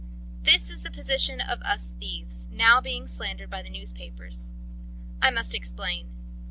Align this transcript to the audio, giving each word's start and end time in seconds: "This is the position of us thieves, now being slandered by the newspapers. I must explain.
"This 0.41 0.71
is 0.71 0.81
the 0.81 0.89
position 0.89 1.41
of 1.41 1.61
us 1.61 1.91
thieves, 1.99 2.47
now 2.49 2.81
being 2.81 3.05
slandered 3.05 3.51
by 3.51 3.61
the 3.61 3.69
newspapers. 3.69 4.49
I 5.21 5.29
must 5.29 5.53
explain. 5.53 6.07